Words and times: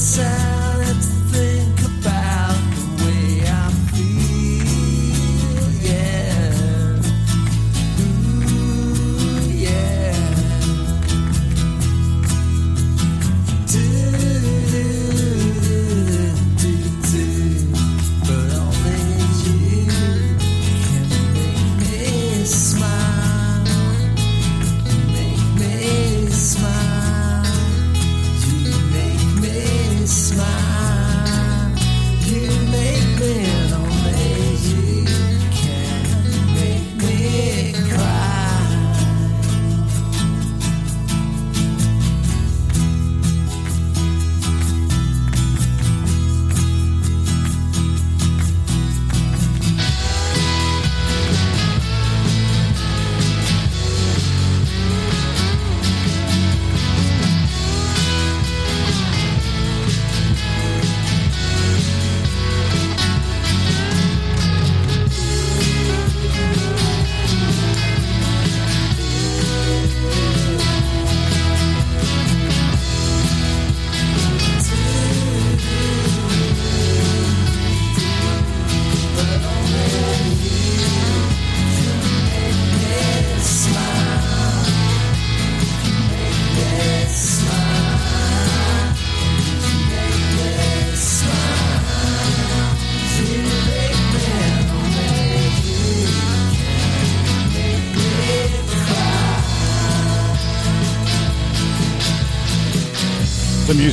myself. 0.00 0.29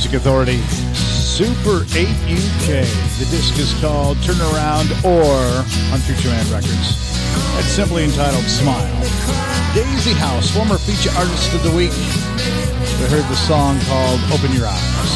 Music 0.08 0.24
Authority, 0.24 0.56
Super 0.96 1.84
8 1.92 2.08
UK. 2.08 2.80
The 3.20 3.28
disc 3.28 3.58
is 3.58 3.78
called 3.78 4.16
Turn 4.22 4.40
Around 4.40 4.88
or 5.04 5.36
on 5.92 6.00
Future 6.00 6.30
Man 6.30 6.48
Records. 6.48 6.96
It's 7.60 7.68
simply 7.68 8.04
entitled 8.04 8.44
Smile. 8.44 8.88
Daisy 9.74 10.14
House, 10.14 10.50
former 10.50 10.78
feature 10.78 11.12
artist 11.12 11.52
of 11.52 11.62
the 11.62 11.76
week. 11.76 11.92
We 11.92 13.04
heard 13.12 13.28
the 13.28 13.36
song 13.36 13.78
called 13.84 14.18
Open 14.32 14.50
Your 14.56 14.64
Eyes. 14.64 15.12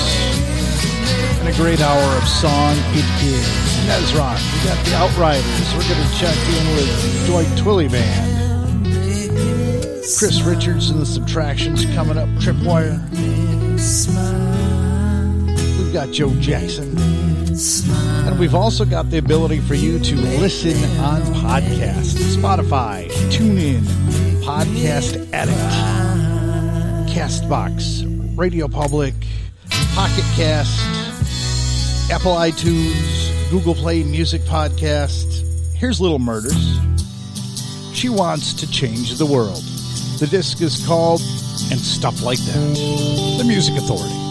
And 1.41 1.49
a 1.49 1.56
great 1.56 1.81
hour 1.81 2.05
of 2.19 2.29
song 2.29 2.77
it 2.93 3.09
is. 3.25 3.49
That 3.88 4.03
is 4.05 4.12
rock. 4.12 4.37
We 4.61 4.69
got 4.69 4.77
the 4.85 4.95
Outriders. 4.97 5.73
We're 5.73 5.88
going 5.88 6.05
to 6.05 6.12
check 6.21 6.37
in 6.37 6.69
with 6.77 7.27
Dwight 7.29 7.49
Twilley 7.56 7.91
Band. 7.91 8.29
Chris 10.19 10.43
Richards 10.43 10.91
and 10.91 11.00
the 11.00 11.06
Subtractions 11.06 11.87
coming 11.95 12.19
up. 12.19 12.29
Tripwire. 12.45 13.00
Smile. 13.81 14.42
Got 15.93 16.11
Joe 16.11 16.35
Jackson. 16.37 16.97
And 18.27 18.39
we've 18.41 18.55
also 18.55 18.87
got 18.87 19.11
the 19.11 19.19
ability 19.19 19.61
for 19.61 19.75
you 19.75 19.99
to 19.99 20.17
listen 20.17 20.73
on 20.99 21.21
podcast, 21.35 22.17
Spotify, 22.35 23.11
TuneIn, 23.31 23.83
Podcast 24.43 25.31
Addict, 25.35 25.59
Castbox, 27.15 28.39
Radio 28.39 28.69
Public, 28.69 29.12
Pocket 29.94 30.25
Cast, 30.35 30.81
Apple 32.11 32.37
iTunes, 32.37 33.50
Google 33.50 33.75
Play 33.75 34.03
Music 34.03 34.41
Podcast. 34.43 35.43
Here's 35.75 36.00
Little 36.00 36.19
Murders. 36.19 36.79
She 37.93 38.09
wants 38.09 38.55
to 38.55 38.71
change 38.71 39.19
the 39.19 39.27
world. 39.27 39.62
The 40.19 40.27
disc 40.31 40.62
is 40.62 40.87
called 40.87 41.21
And 41.71 41.79
Stuff 41.79 42.23
Like 42.23 42.38
That. 42.38 43.37
The 43.37 43.45
Music 43.45 43.77
Authority. 43.77 44.22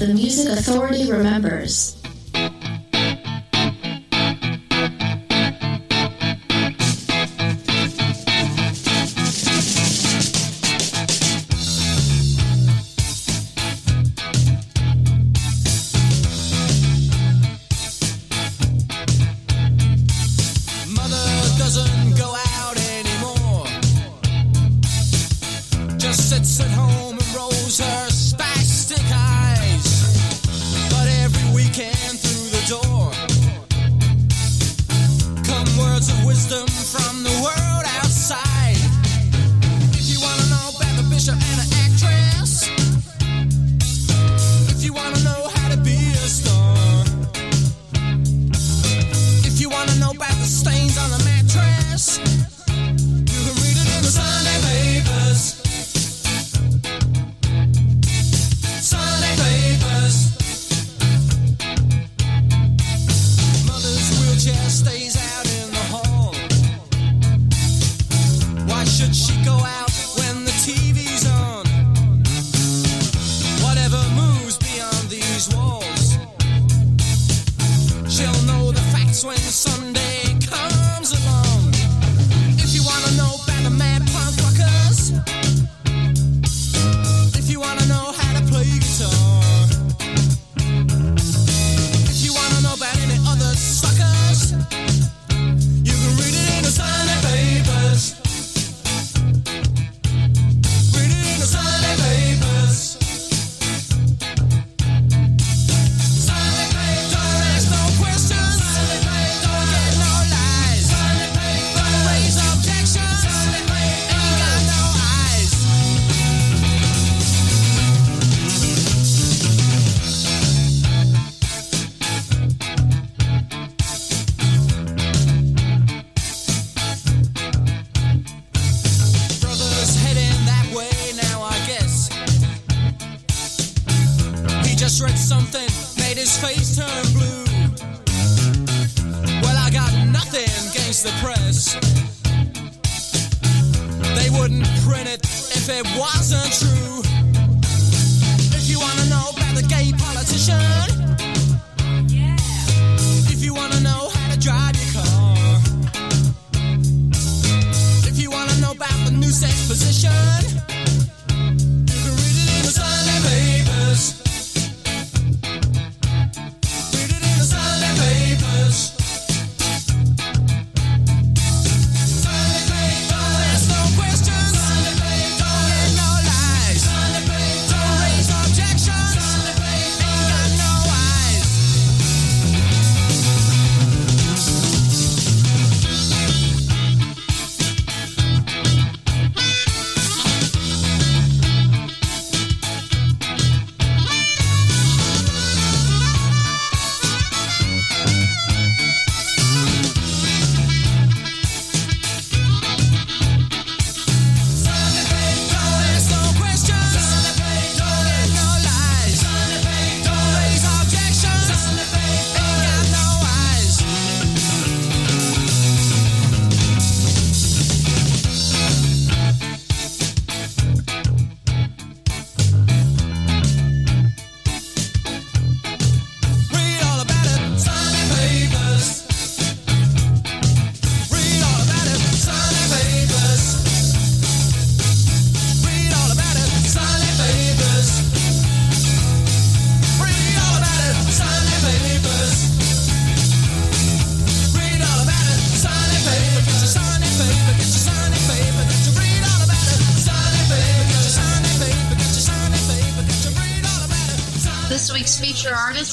The 0.00 0.14
Music 0.14 0.48
Authority 0.58 1.12
remembers. 1.12 1.99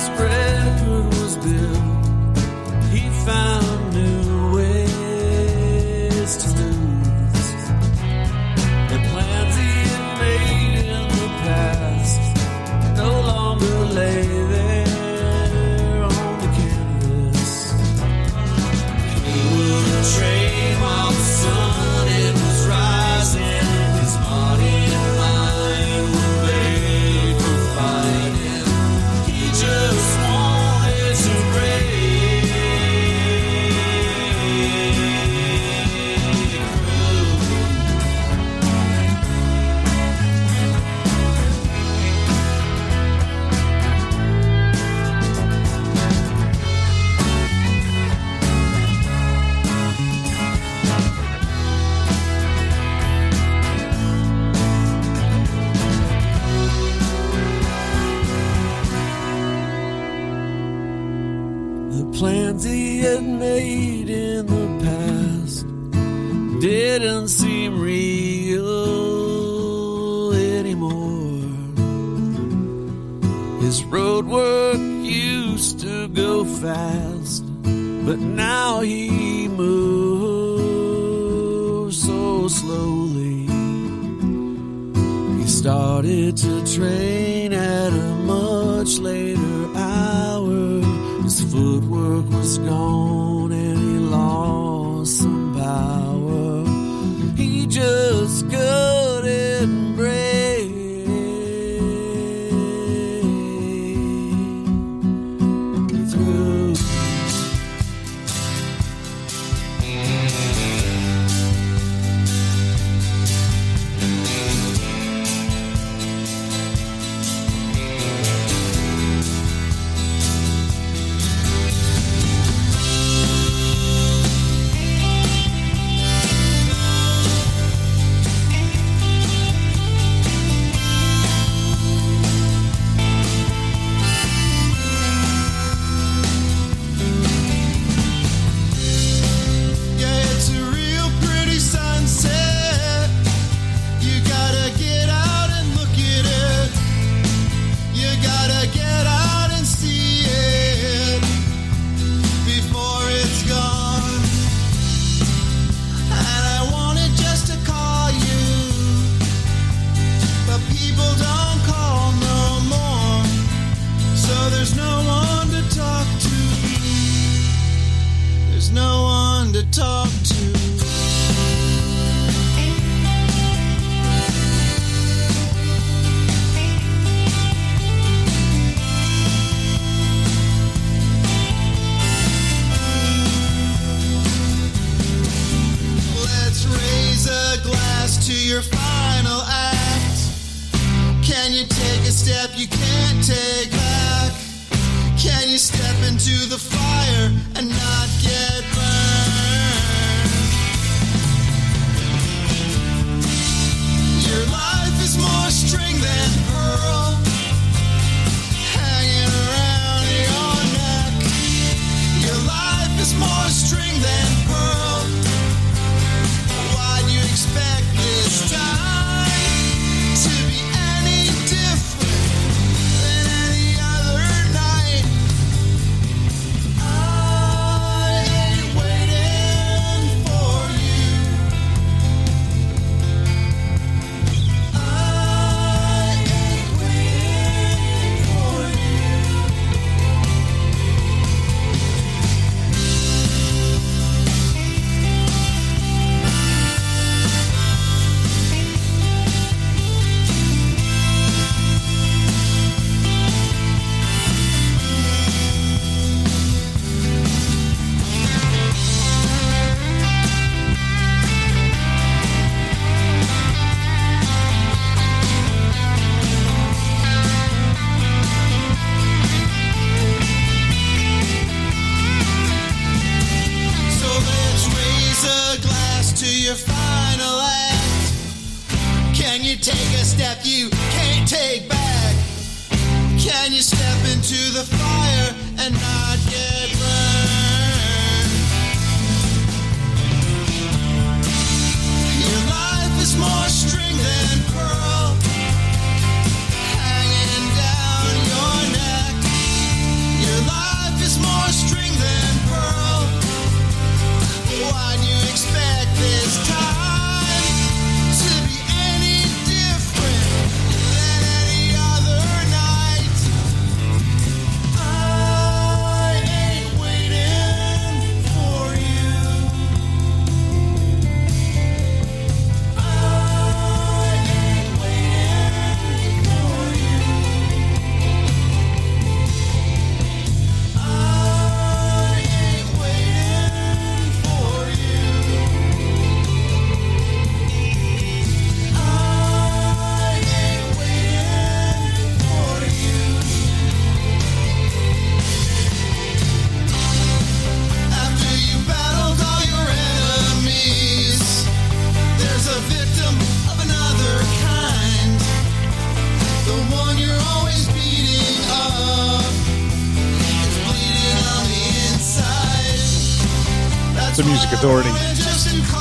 spread 0.00 0.80
through. 0.80 1.19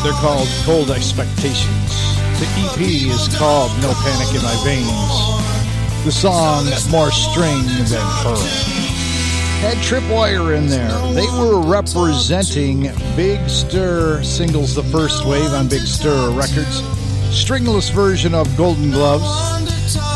They're 0.01 0.13
called 0.13 0.47
Cold 0.63 0.91
Expectations. 0.91 1.89
The 2.39 2.47
EP 2.55 2.79
is 2.79 3.27
called 3.37 3.69
No 3.81 3.93
Panic 3.95 4.33
in 4.33 4.41
My 4.41 4.55
Veins. 4.63 6.05
The 6.05 6.11
song 6.11 6.63
More 6.89 7.11
String 7.11 7.63
Than 7.83 8.01
Pearl. 8.23 8.37
Had 9.59 9.75
Tripwire 9.79 10.55
in 10.57 10.67
there. 10.67 10.87
They 11.13 11.27
were 11.37 11.59
representing 11.61 12.83
Big 13.17 13.49
Stir 13.49 14.23
singles, 14.23 14.73
the 14.73 14.83
first 14.83 15.25
wave 15.25 15.51
on 15.51 15.67
Big 15.67 15.81
Stir 15.81 16.31
Records. 16.31 16.81
Stringless 17.35 17.89
version 17.89 18.33
of 18.33 18.47
Golden 18.55 18.91
Gloves. 18.91 19.27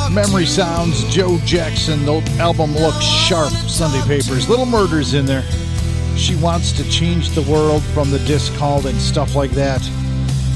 Memory 0.10 0.46
Sounds, 0.46 1.04
Joe 1.14 1.40
Jackson. 1.40 2.06
The 2.06 2.22
album 2.40 2.74
looks 2.74 3.04
sharp. 3.04 3.52
Sunday 3.68 4.02
Papers. 4.08 4.48
Little 4.48 4.66
Murders 4.66 5.14
in 5.14 5.26
there. 5.26 5.44
She 6.24 6.38
wants 6.38 6.72
to 6.72 6.90
change 6.90 7.32
the 7.32 7.42
world 7.42 7.84
from 7.94 8.10
the 8.10 8.20
disc 8.20 8.56
called 8.56 8.86
and 8.86 8.98
stuff 8.98 9.36
like 9.36 9.52
that. 9.52 9.82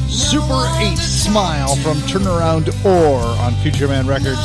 Super 0.08 0.65
8 0.77 0.95
Smile 0.97 1.75
from 1.75 1.97
Turnaround 2.08 2.69
Or 2.86 3.19
on 3.41 3.53
Future 3.56 3.89
Man 3.89 4.08
Records. 4.08 4.39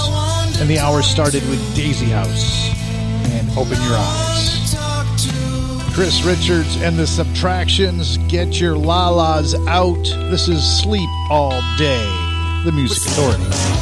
And 0.61 0.69
the 0.69 0.81
hour 0.81 1.01
started 1.01 1.49
with 1.49 1.61
Daisy 1.77 2.07
House 2.07 2.75
and 3.31 3.49
Open 3.51 3.81
Your 3.83 3.97
Eyes. 3.97 4.75
Chris 5.95 6.25
Richards 6.25 6.83
and 6.83 6.99
the 6.99 7.07
Subtractions. 7.07 8.19
Get 8.29 8.61
your 8.61 8.75
lalas 8.75 9.55
out. 9.69 10.03
This 10.29 10.49
is 10.49 10.65
Sleep 10.83 11.09
All 11.31 11.61
Day. 11.79 12.05
The 12.65 12.73
Music 12.75 12.99
Authority. 13.13 13.82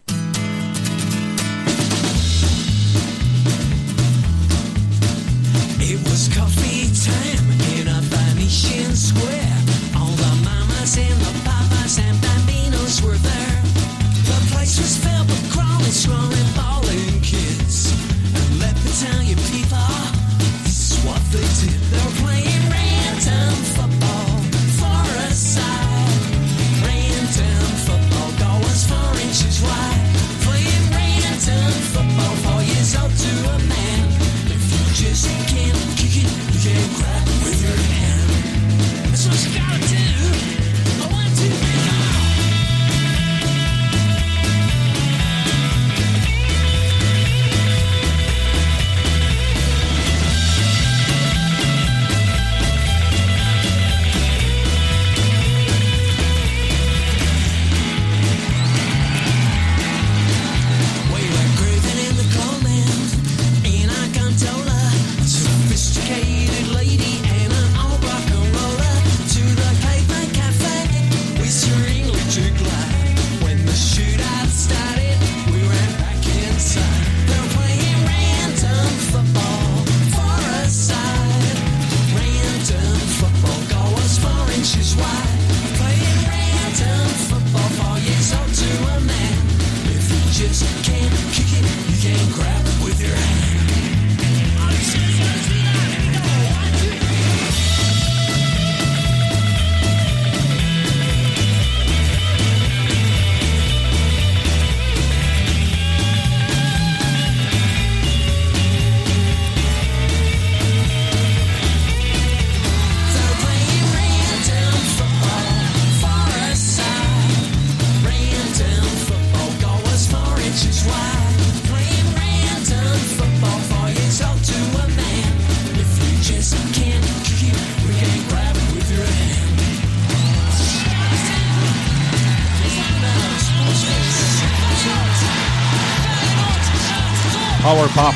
sophisticated 65.91 66.50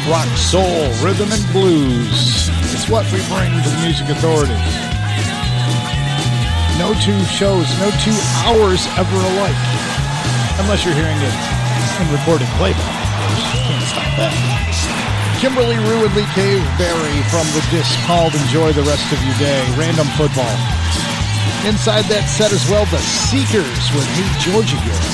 rock, 0.10 0.30
soul, 0.38 0.86
rhythm, 1.02 1.32
and 1.32 1.42
blues. 1.52 2.50
It's 2.74 2.90
what 2.90 3.06
we 3.10 3.18
bring 3.26 3.50
to 3.50 3.70
the 3.70 3.80
Music 3.82 4.10
Authority. 4.10 4.58
No 6.78 6.94
two 7.02 7.18
shows, 7.26 7.66
no 7.82 7.90
two 8.04 8.16
hours 8.46 8.86
ever 9.00 9.18
alike. 9.18 9.62
Unless 10.62 10.86
you're 10.86 10.94
hearing 10.94 11.18
it 11.18 11.36
in 11.98 12.06
recorded 12.14 12.48
playback, 12.60 12.86
Can't 13.66 13.86
stop 13.88 14.12
that. 14.22 14.36
Kimberly 15.42 15.78
Rew 15.90 16.06
and 16.06 16.14
Lee 16.16 16.30
Cave 16.38 16.64
Berry 16.78 17.18
from 17.34 17.48
the 17.58 17.64
disc 17.72 17.92
called 18.06 18.34
Enjoy 18.36 18.72
the 18.72 18.84
Rest 18.84 19.10
of 19.12 19.20
Your 19.26 19.36
Day, 19.42 19.62
Random 19.76 20.08
Football. 20.16 20.56
Inside 21.66 22.06
that 22.14 22.30
set 22.30 22.54
as 22.54 22.64
well, 22.70 22.86
the 22.94 23.02
Seekers 23.02 23.84
with 23.98 24.06
Hey 24.14 24.30
Georgy 24.38 24.78
Girl, 24.86 25.06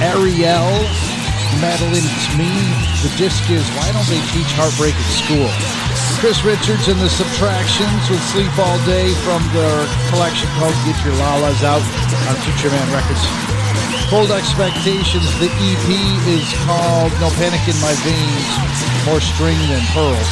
Ariel, 0.00 1.09
Madeline 1.58 2.06
Smee. 2.30 2.62
The 3.02 3.10
disc 3.18 3.42
is 3.50 3.66
Why 3.74 3.90
Don't 3.90 4.06
They 4.06 4.22
Teach 4.30 4.52
Heartbreak 4.54 4.94
at 4.94 5.10
School? 5.10 5.50
Chris 6.22 6.44
Richards 6.46 6.86
and 6.86 7.00
the 7.02 7.10
Subtractions 7.10 8.06
with 8.06 8.22
Sleep 8.30 8.52
All 8.60 8.78
Day 8.86 9.10
from 9.26 9.42
their 9.50 9.88
collection 10.14 10.46
called 10.60 10.76
Get 10.86 10.94
Your 11.02 11.16
Lalas 11.18 11.64
Out 11.66 11.82
on 12.30 12.36
Future 12.46 12.70
Man 12.70 12.88
Records. 12.94 13.24
Cold 14.12 14.30
Expectations, 14.30 15.26
the 15.38 15.50
EP 15.50 15.88
is 16.30 16.46
called 16.66 17.10
No 17.18 17.30
Panic 17.38 17.62
in 17.66 17.78
My 17.82 17.94
Veins, 18.06 18.48
More 19.06 19.22
String 19.22 19.58
Than 19.66 19.82
Pearls. 19.90 20.30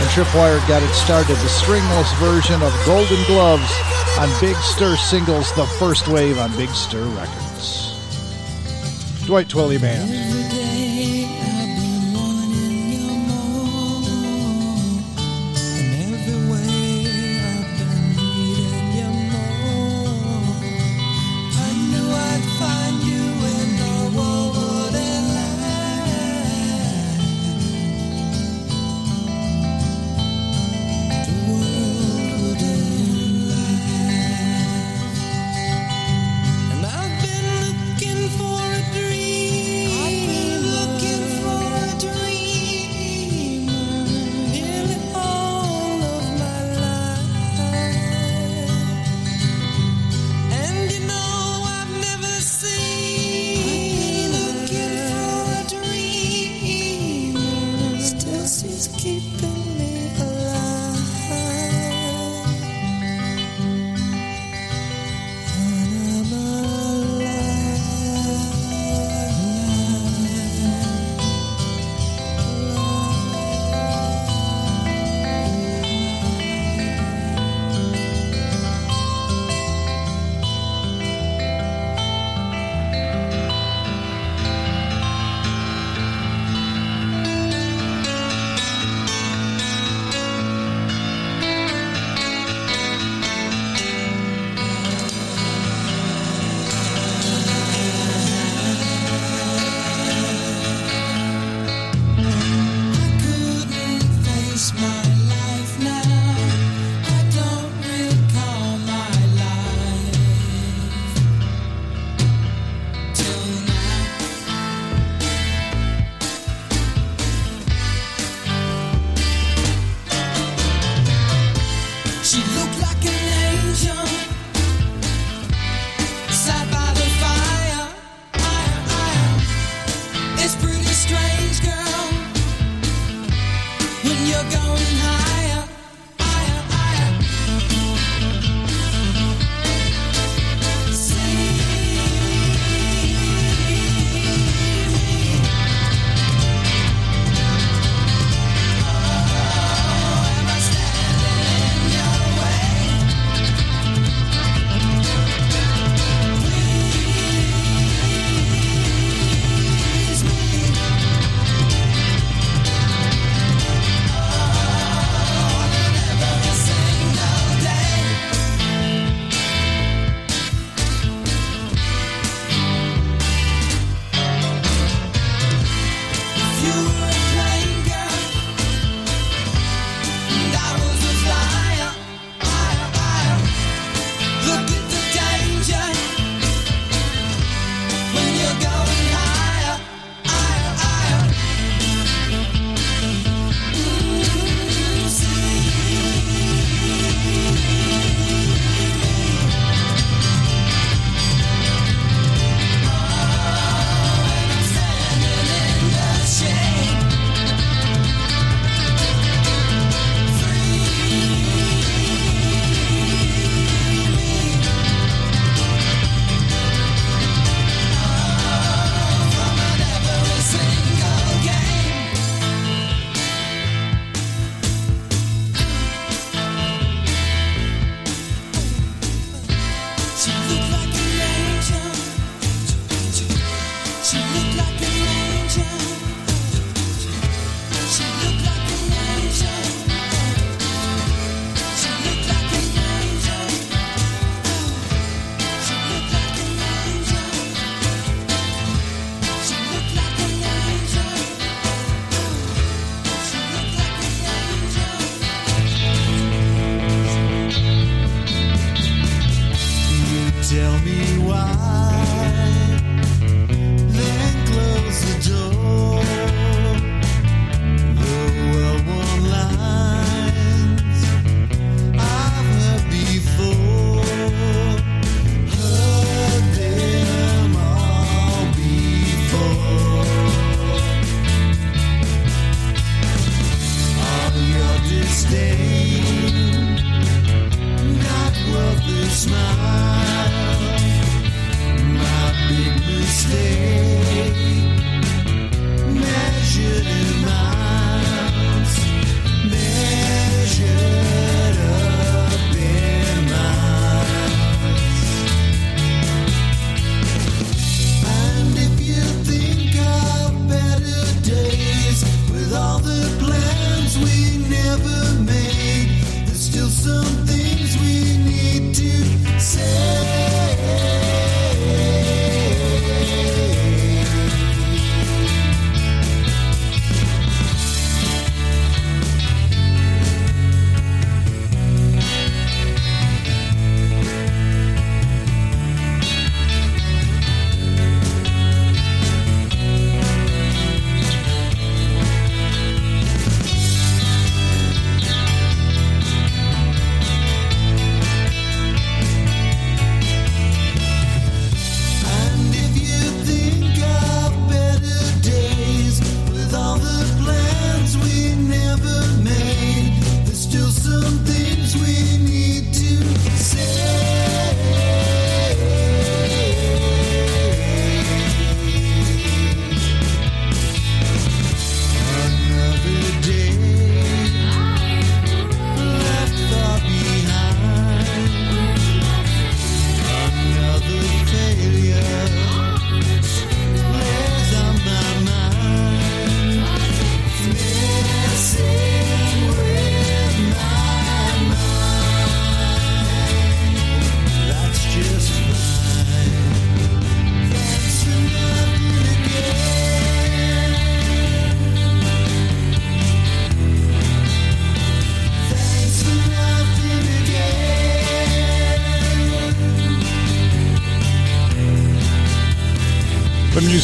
And 0.00 0.08
Tripwire 0.12 0.60
got 0.66 0.82
it 0.82 0.94
started, 0.94 1.36
the 1.36 1.52
stringless 1.52 2.10
version 2.16 2.60
of 2.62 2.72
Golden 2.84 3.22
Gloves 3.24 3.70
on 4.18 4.28
Big 4.40 4.56
Stir 4.56 4.96
Singles, 4.96 5.52
the 5.54 5.66
first 5.78 6.08
wave 6.08 6.38
on 6.38 6.50
Big 6.56 6.70
Stir 6.70 7.04
Records. 7.16 7.94
Dwight 9.26 9.48
Twilley 9.48 9.80
Band. 9.80 10.39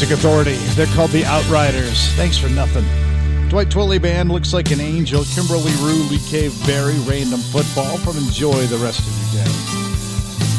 Music 0.07 0.24
Authority. 0.24 0.54
They're 0.76 0.86
called 0.94 1.11
the 1.11 1.24
Outriders. 1.24 2.12
Thanks 2.12 2.38
for 2.38 2.48
nothing. 2.48 2.84
Dwight 3.48 3.68
Twilley 3.68 4.00
Band 4.00 4.30
looks 4.30 4.52
like 4.52 4.70
an 4.70 4.80
angel. 4.80 5.24
Kimberly 5.24 5.72
Rew, 5.82 6.04
Lee 6.04 6.20
Cave 6.28 6.54
Berry, 6.64 6.96
Random 7.00 7.40
Football 7.40 7.98
from 7.98 8.16
Enjoy 8.16 8.66
the 8.66 8.76
Rest 8.76 9.00
of 9.00 9.34
Your 9.34 9.42
Day. 9.42 9.50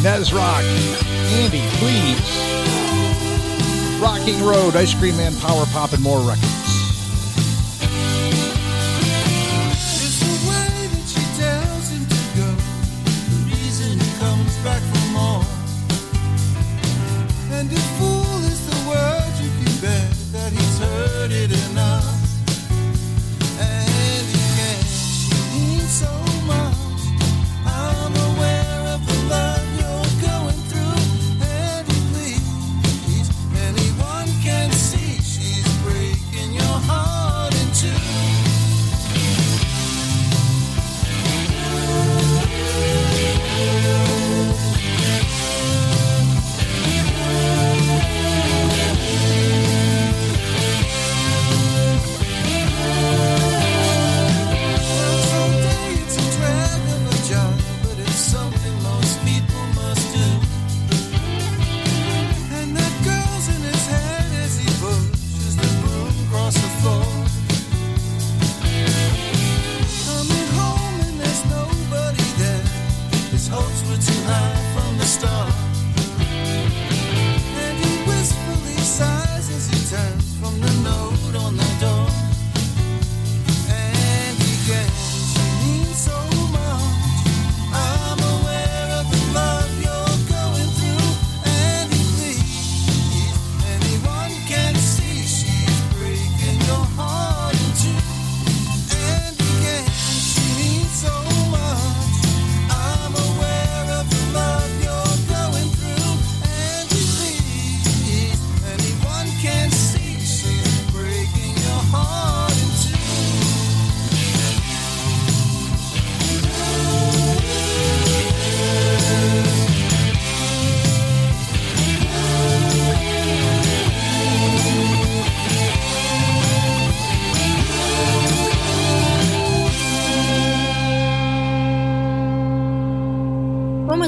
Nezrock, 0.04 0.64
Andy, 1.40 1.64
please. 1.78 2.28
Rocking 4.02 4.44
Road, 4.44 4.76
Ice 4.76 4.94
Cream 4.94 5.16
Man, 5.16 5.34
Power 5.38 5.66
Pop, 5.68 5.94
and 5.94 6.04
more 6.04 6.20
records. 6.20 6.67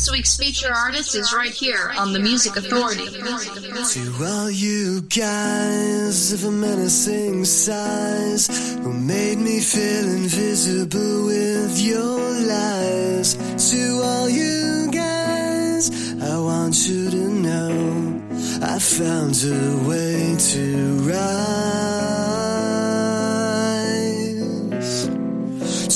This 0.00 0.10
week's 0.10 0.34
feature 0.38 0.72
artist 0.72 1.14
is 1.14 1.34
right 1.34 1.52
here 1.52 1.92
on 1.98 2.14
the 2.14 2.20
Music 2.20 2.56
Authority. 2.56 3.04
To 3.04 4.24
all 4.24 4.50
you 4.50 5.02
guys 5.02 6.32
of 6.32 6.44
a 6.46 6.50
menacing 6.50 7.44
size 7.44 8.48
who 8.78 8.94
made 8.94 9.36
me 9.36 9.60
feel 9.60 10.08
invisible 10.08 11.26
with 11.26 11.78
your 11.78 12.18
lies. 12.18 13.34
To 13.72 14.00
all 14.02 14.30
you 14.30 14.88
guys, 14.90 15.90
I 16.22 16.38
want 16.38 16.88
you 16.88 17.10
to 17.10 17.28
know 17.28 18.22
I 18.62 18.78
found 18.78 19.34
a 19.44 19.86
way 19.86 20.34
to 20.54 20.96
rise. 21.10 21.60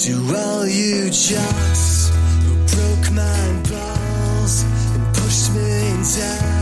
To 0.05 0.13
all 0.37 0.67
you 0.67 1.09
jocks 1.09 2.11
who 2.45 2.55
broke 2.67 3.11
my 3.13 3.54
die. 6.15 6.54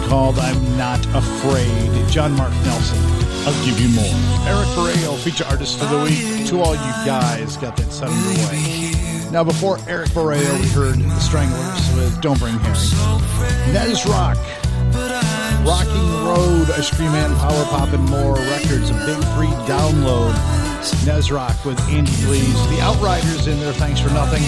Called 0.00 0.38
I'm 0.38 0.76
Not 0.76 1.04
Afraid. 1.14 2.08
John 2.08 2.32
Mark 2.36 2.52
Nelson, 2.64 2.98
I'll 3.46 3.64
give 3.64 3.80
you 3.80 3.88
more. 3.88 4.04
Eric 4.46 4.68
Barreo, 4.76 5.18
feature 5.18 5.44
artist 5.44 5.80
of 5.82 5.90
the 5.90 5.98
week. 6.02 6.46
To 6.48 6.60
all 6.60 6.74
you 6.74 6.92
guys, 7.06 7.56
got 7.56 7.76
that 7.76 7.92
set 7.92 8.08
underway. 8.08 8.92
Now, 9.30 9.44
before 9.44 9.78
Eric 9.88 10.10
Barreo, 10.10 10.60
we 10.60 10.68
heard 10.68 10.98
The 10.98 11.20
Stranglers 11.20 11.94
with 11.94 12.20
Don't 12.20 12.38
Bring 12.38 12.54
Harry. 12.58 12.76
Nezrock, 13.72 14.36
Rocking 15.64 16.24
Road, 16.24 16.70
Ice 16.76 16.94
Cream 16.94 17.12
Man 17.12 17.34
Power 17.36 17.64
Pop 17.66 17.92
and 17.92 18.04
More 18.10 18.34
Records, 18.34 18.90
a 18.90 18.94
big 19.06 19.22
free 19.34 19.54
download. 19.66 20.61
Nezrock 21.04 21.64
with 21.64 21.78
Andy 21.88 22.10
Please. 22.24 22.68
The 22.68 22.80
Outriders 22.80 23.46
in 23.46 23.60
there, 23.60 23.72
thanks 23.72 24.00
for 24.00 24.10
nothing. 24.10 24.42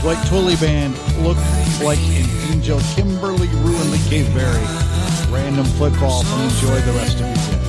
Dwight 0.00 0.18
Twilley 0.28 0.60
Band, 0.60 0.96
Look 1.24 1.36
Like 1.82 1.98
an 1.98 2.52
Angel. 2.52 2.80
Kimberly 2.94 3.48
Rew 3.48 3.76
Lee 3.90 3.98
Caveberry. 4.08 5.32
Random 5.32 5.64
football 5.64 6.22
from 6.22 6.40
Enjoy 6.42 6.80
the 6.80 6.92
Rest 6.92 7.20
of 7.20 7.26
Your 7.26 7.34
Day. 7.34 7.62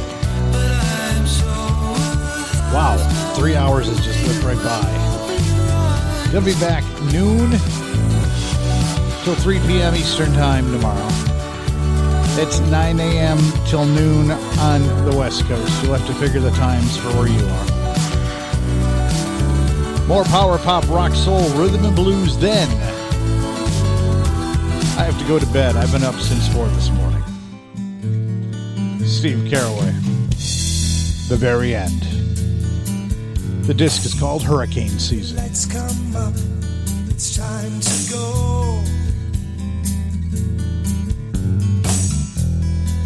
Wow, 2.73 2.97
three 3.35 3.55
hours 3.55 3.87
has 3.87 4.03
just 4.05 4.27
whipped 4.27 4.43
right 4.43 4.57
by. 4.63 6.29
They'll 6.31 6.41
be 6.41 6.53
back 6.59 6.83
noon 7.11 7.51
till 9.23 9.35
3 9.35 9.59
p.m. 9.61 9.95
Eastern 9.95 10.33
Time 10.33 10.71
tomorrow. 10.71 11.07
It's 12.35 12.59
9 12.59 12.99
a.m. 12.99 13.37
till 13.67 13.85
noon 13.85 14.31
on 14.31 14.81
the 15.05 15.15
West 15.15 15.45
Coast. 15.45 15.83
You'll 15.83 15.93
have 15.93 16.07
to 16.07 16.13
figure 16.15 16.39
the 16.39 16.51
times 16.51 16.97
for 16.97 17.09
where 17.09 17.27
you 17.27 17.45
are. 17.45 17.72
More 20.13 20.25
power 20.25 20.59
pop, 20.59 20.87
rock, 20.89 21.15
soul, 21.15 21.49
rhythm, 21.59 21.85
and 21.85 21.95
blues 21.95 22.37
then. 22.37 22.69
I 24.95 25.05
have 25.05 25.17
to 25.17 25.25
go 25.27 25.39
to 25.39 25.45
bed. 25.47 25.75
I've 25.75 25.91
been 25.91 26.03
up 26.03 26.13
since 26.19 26.47
4 26.53 26.67
this 26.67 26.91
morning. 26.91 27.23
Steve 29.03 29.47
Caraway. 29.49 29.91
The 31.29 31.35
very 31.35 31.73
end. 31.73 32.03
The 33.65 33.73
disc 33.73 34.05
is 34.05 34.13
called 34.13 34.43
Hurricane 34.43 34.99
Season. 34.99 35.35
Lights 35.35 35.65
come 35.65 36.15
up, 36.15 36.35
it's 37.09 37.35
time 37.35 37.79
to 37.79 38.11
go. 38.11 38.83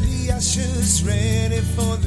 The 0.02 0.34
usher's 0.36 1.06
ready 1.06 1.62
for 1.62 1.96
the 1.96 2.07